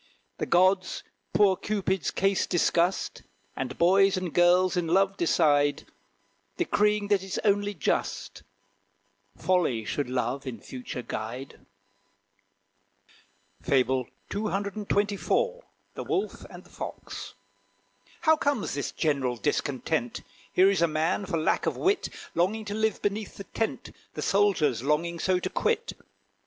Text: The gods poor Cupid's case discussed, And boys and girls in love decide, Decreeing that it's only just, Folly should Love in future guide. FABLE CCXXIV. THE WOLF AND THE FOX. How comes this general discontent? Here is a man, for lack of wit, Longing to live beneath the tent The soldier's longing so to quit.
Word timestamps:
The 0.39 0.47
gods 0.47 1.03
poor 1.31 1.55
Cupid's 1.55 2.09
case 2.09 2.47
discussed, 2.47 3.21
And 3.55 3.77
boys 3.77 4.17
and 4.17 4.33
girls 4.33 4.75
in 4.75 4.87
love 4.87 5.15
decide, 5.15 5.85
Decreeing 6.57 7.09
that 7.09 7.21
it's 7.21 7.37
only 7.43 7.75
just, 7.75 8.41
Folly 9.37 9.85
should 9.85 10.09
Love 10.09 10.47
in 10.47 10.59
future 10.59 11.03
guide. 11.03 11.63
FABLE 13.61 14.07
CCXXIV. 14.31 15.61
THE 15.93 16.03
WOLF 16.03 16.45
AND 16.49 16.63
THE 16.63 16.69
FOX. 16.71 17.35
How 18.21 18.35
comes 18.35 18.73
this 18.73 18.91
general 18.91 19.37
discontent? 19.37 20.21
Here 20.51 20.71
is 20.71 20.81
a 20.81 20.87
man, 20.87 21.27
for 21.27 21.37
lack 21.37 21.67
of 21.67 21.77
wit, 21.77 22.09
Longing 22.33 22.65
to 22.65 22.73
live 22.73 23.03
beneath 23.03 23.37
the 23.37 23.43
tent 23.43 23.91
The 24.15 24.23
soldier's 24.23 24.81
longing 24.81 25.19
so 25.19 25.37
to 25.37 25.49
quit. 25.51 25.93